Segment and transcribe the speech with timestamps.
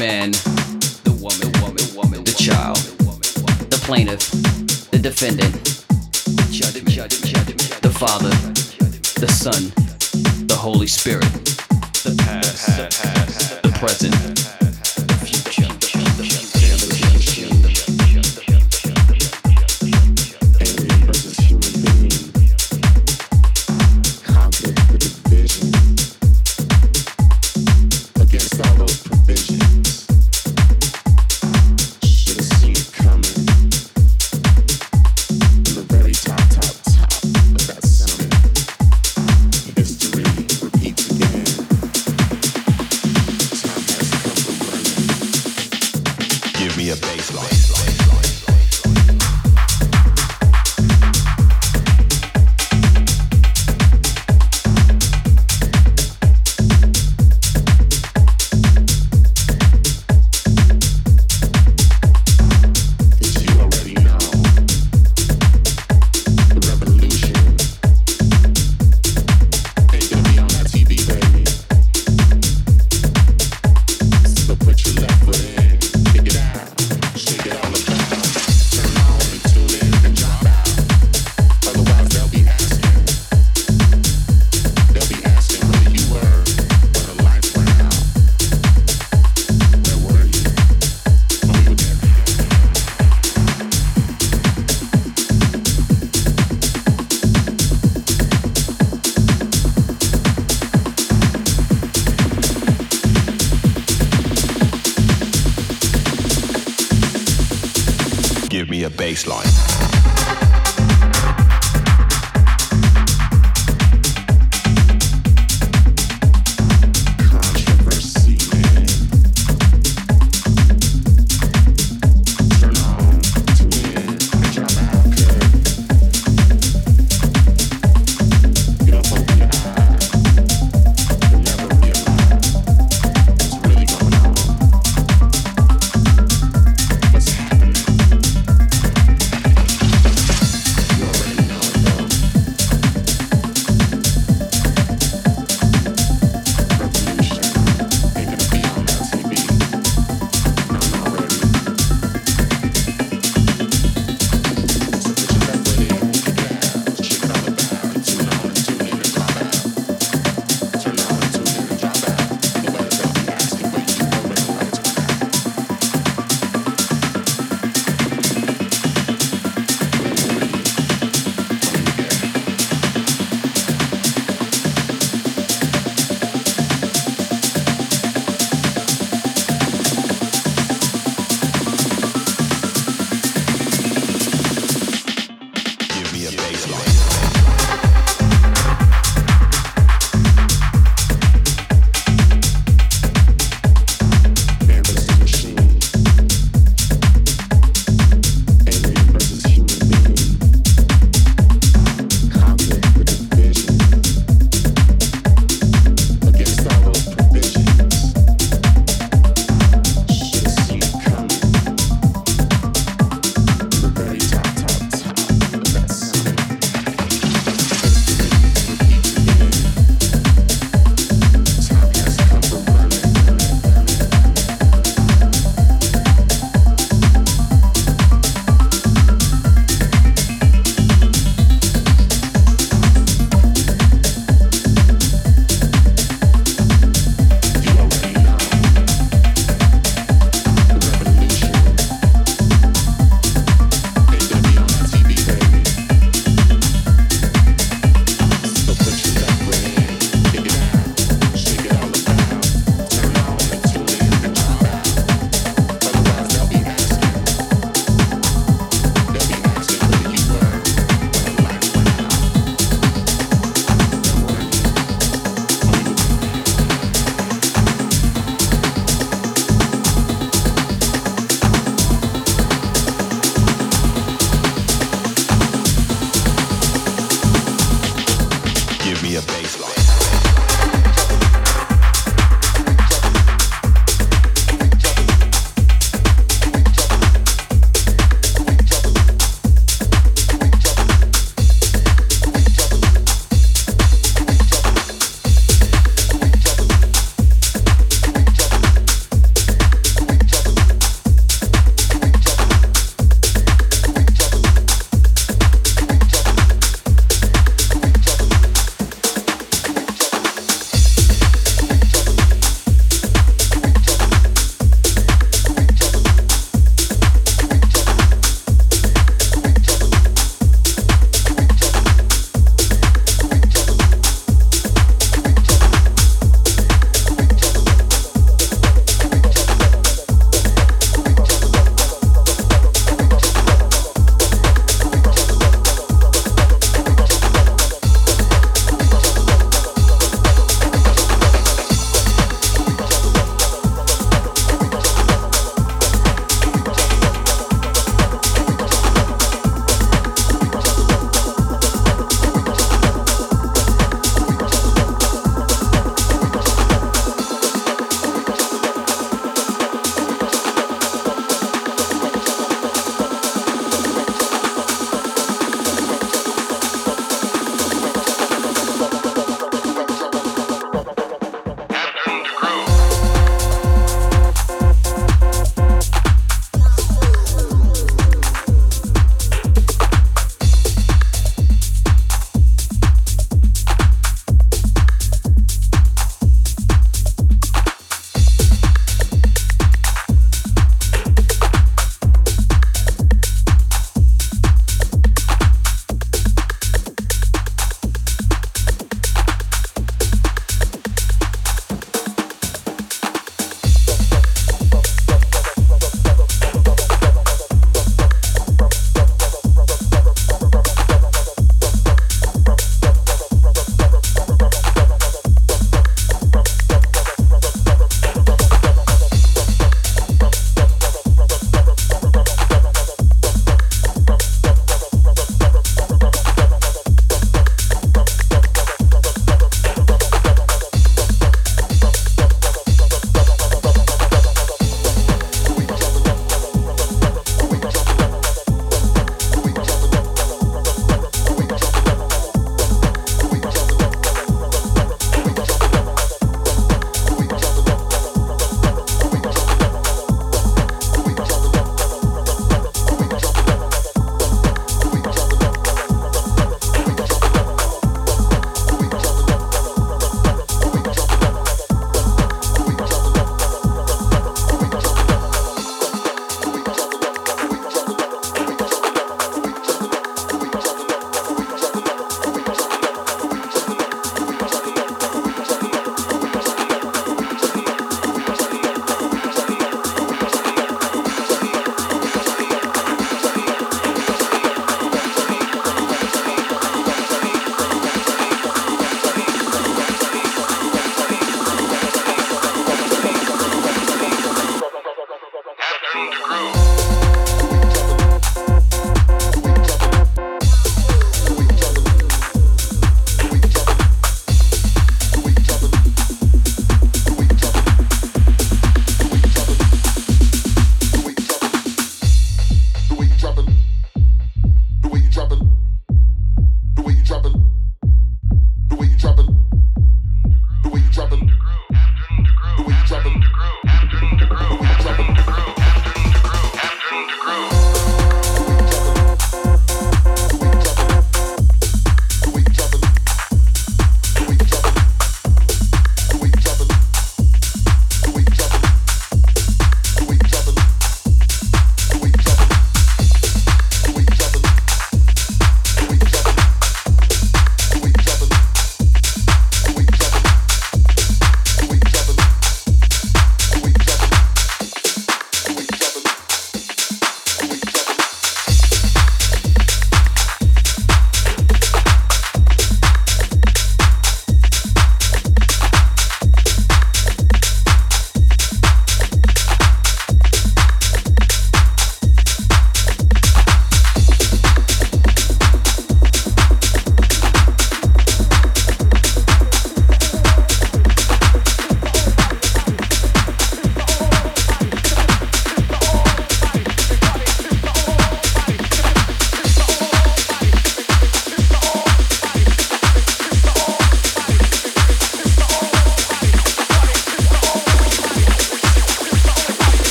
[0.00, 0.30] man,
[1.04, 2.78] the woman, woman, woman, the child,
[3.68, 4.30] the plaintiff,
[4.90, 6.48] the defendant, the
[7.82, 8.30] the father,
[9.20, 9.70] the son,
[10.46, 11.30] the Holy Spirit,
[12.02, 12.66] the past,
[13.62, 14.49] the present,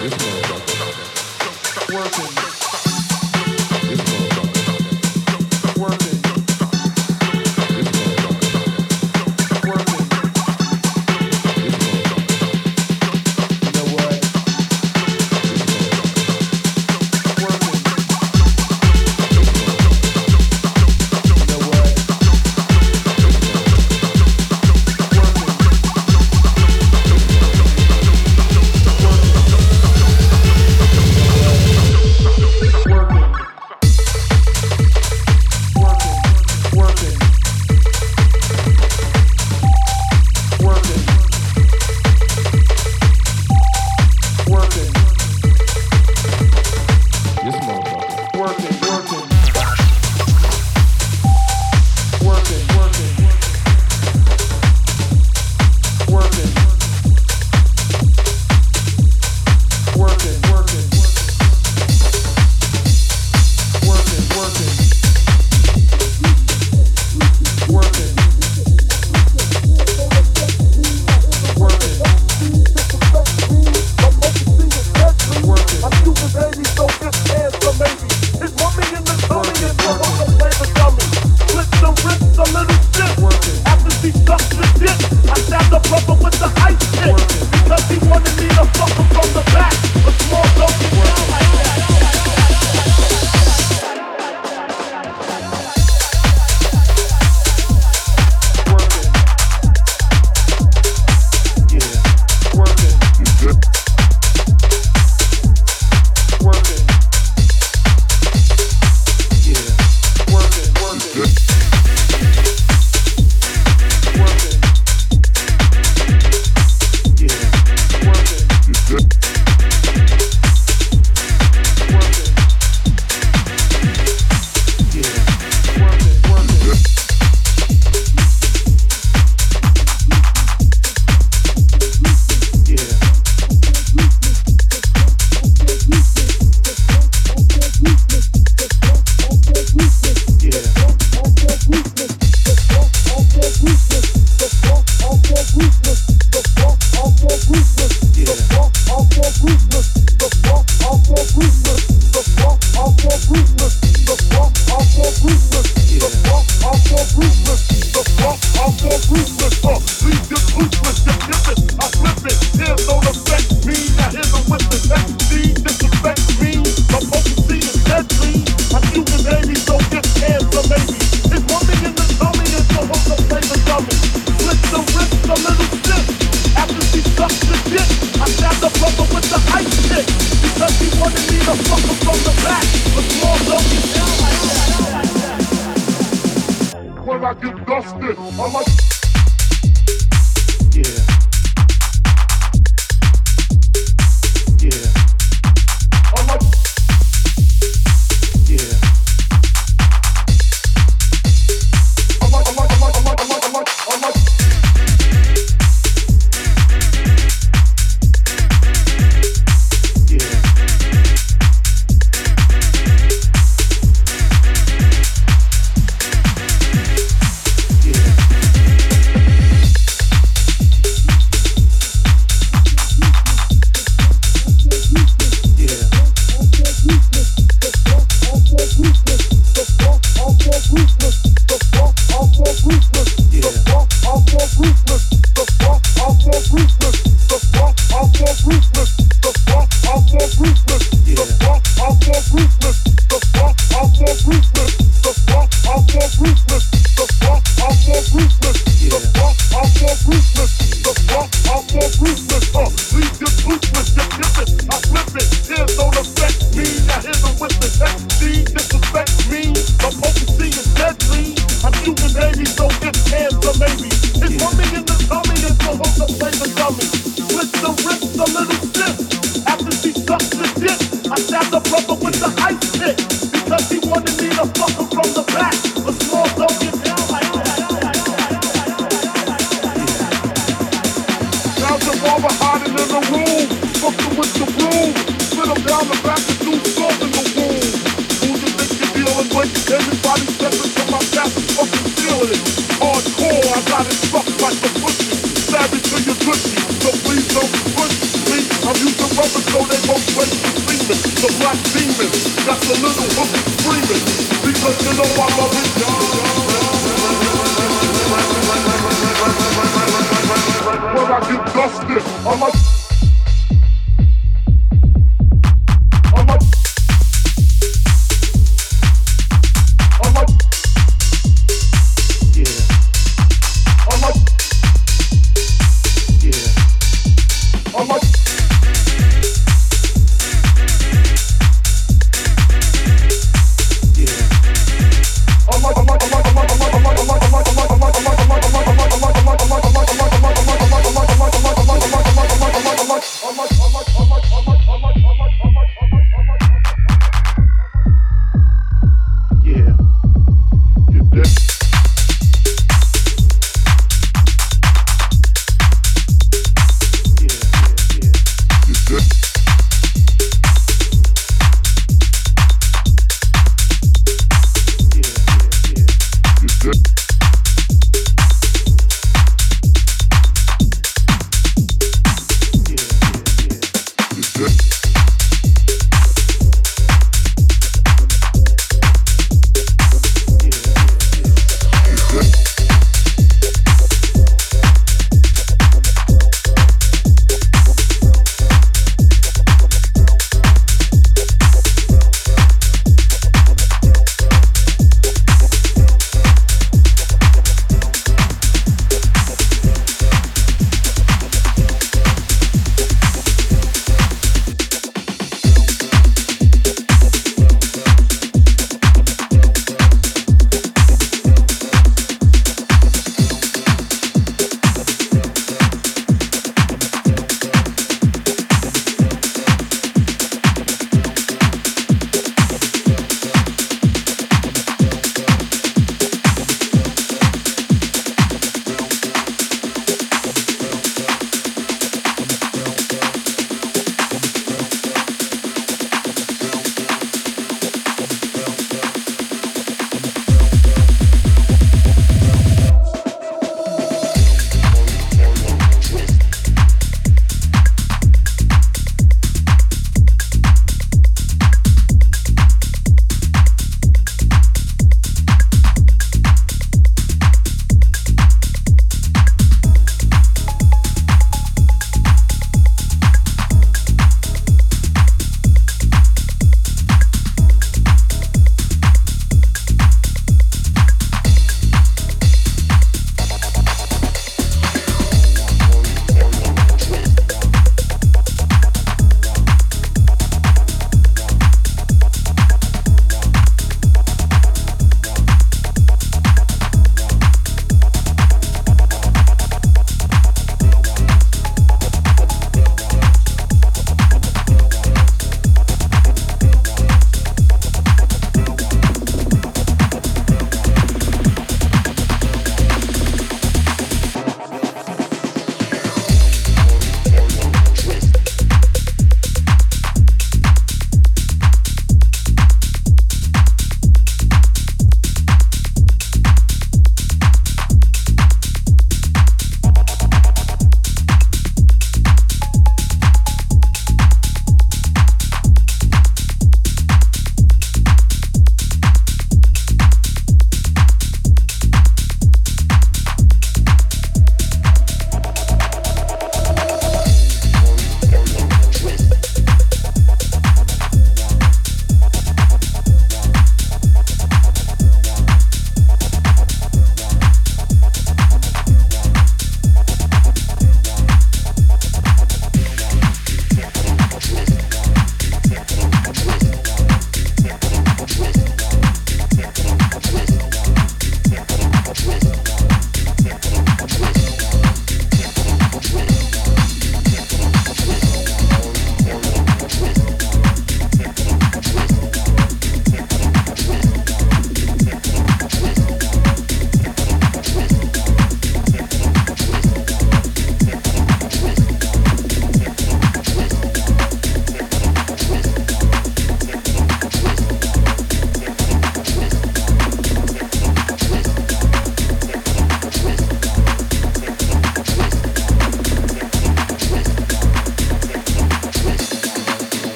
[0.00, 0.08] Yeah.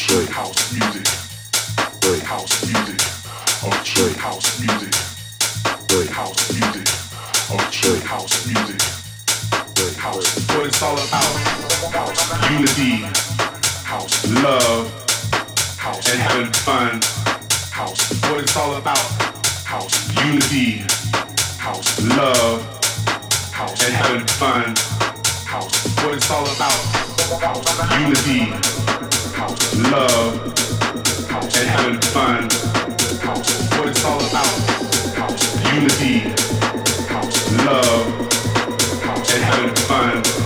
[0.00, 0.26] Okay.
[0.30, 1.06] House music.
[2.22, 3.00] House music.
[3.66, 3.90] Okay.
[4.22, 4.94] House music.
[6.14, 6.86] House music.
[7.50, 7.98] Okay.
[8.06, 8.80] House music.
[9.98, 10.46] House.
[10.54, 11.24] What it's all about.
[11.90, 12.30] House.
[12.48, 13.10] Unity.
[13.82, 14.24] House.
[14.44, 14.86] Love.
[15.76, 16.12] House.
[16.12, 17.00] And having fun.
[17.72, 18.12] House.
[18.22, 18.98] What it's all about.
[19.66, 19.98] House.
[20.24, 20.84] Unity.
[21.58, 22.00] House.
[22.16, 22.62] Love.
[23.52, 23.84] House.
[23.84, 24.76] And having fun.
[25.44, 25.74] House.
[26.04, 26.78] What it's all about.
[27.42, 27.66] House.
[28.00, 29.07] Unity
[29.90, 30.34] love,
[31.56, 32.44] and having fun.
[33.78, 34.54] What it's all about.
[35.74, 36.34] Unity,
[37.64, 38.06] love,
[39.32, 40.37] and having fun.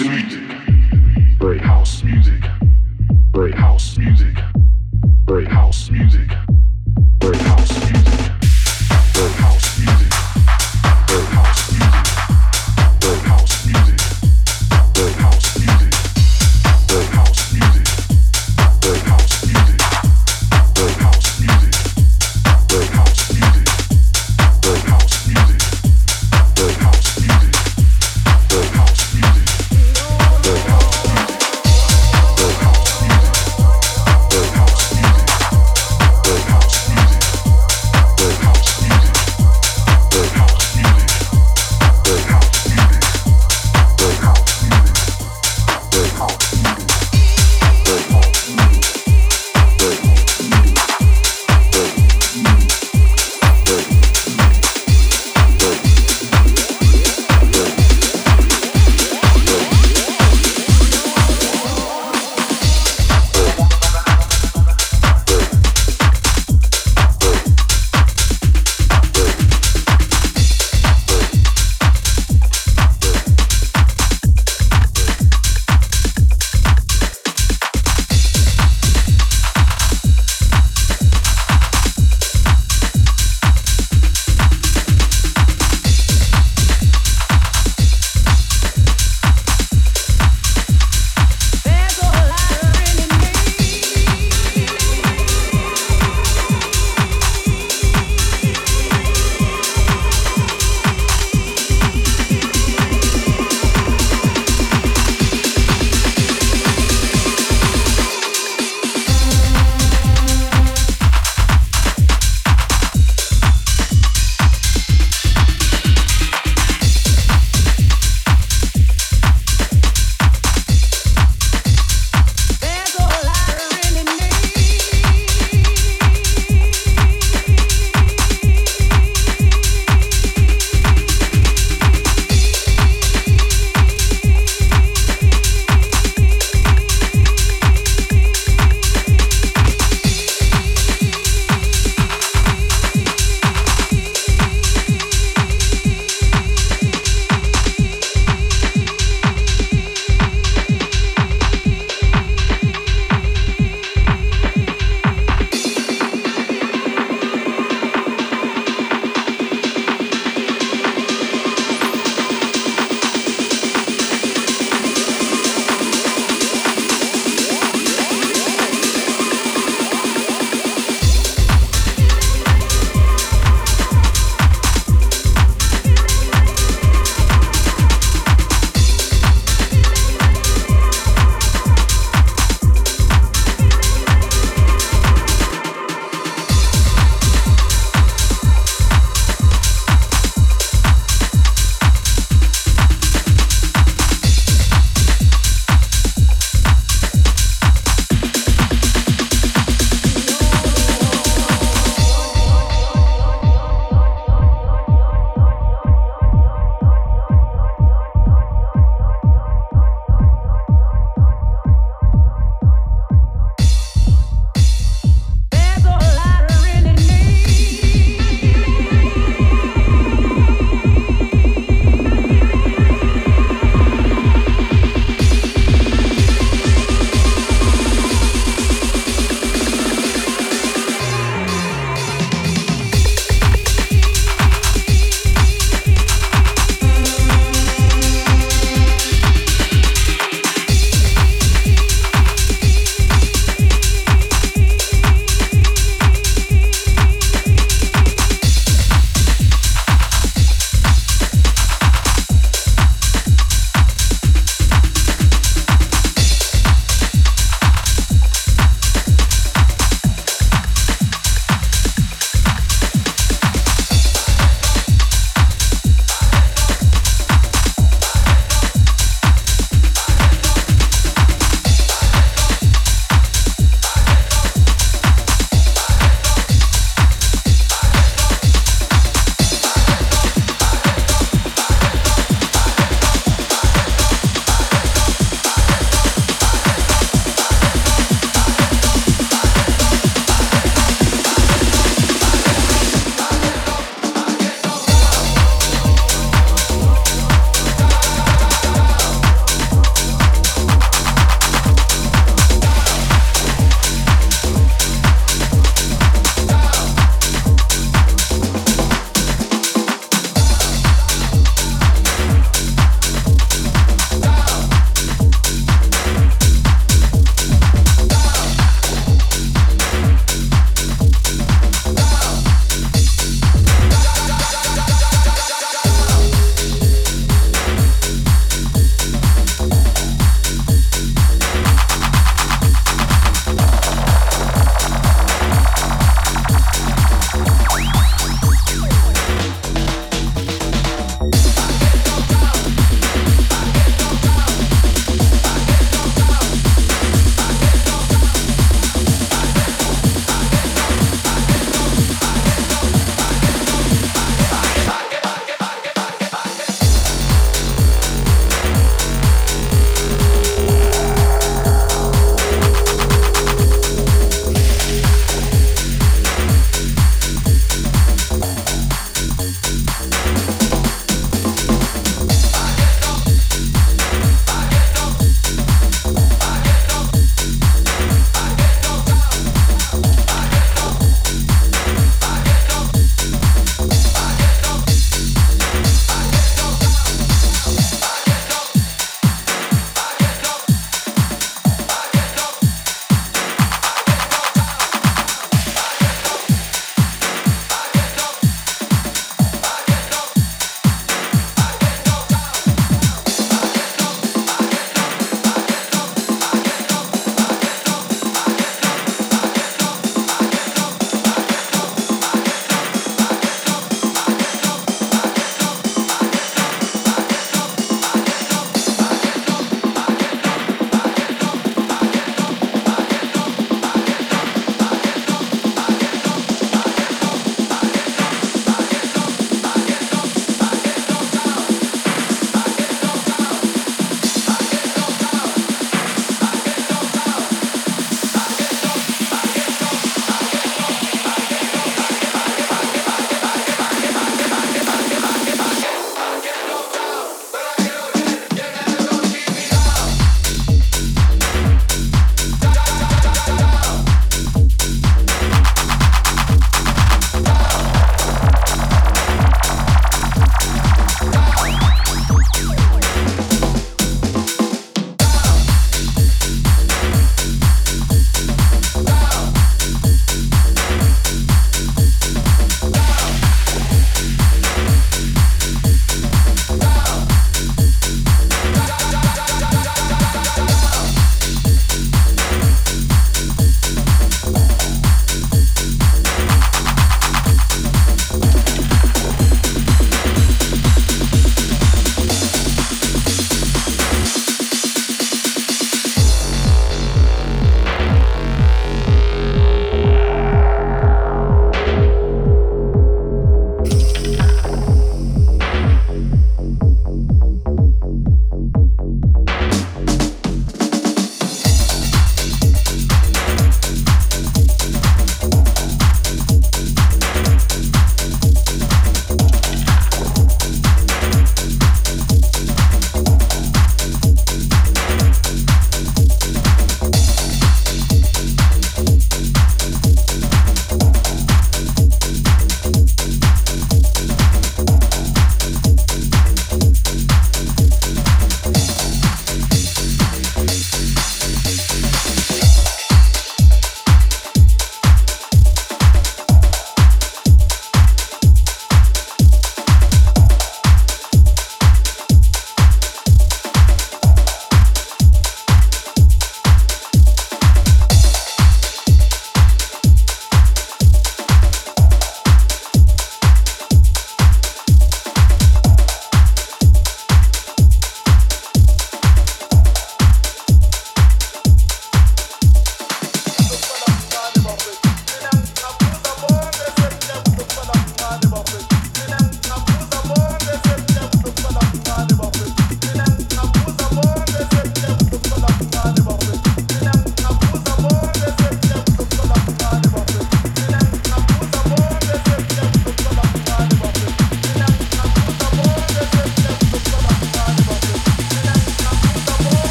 [0.00, 0.49] Slide.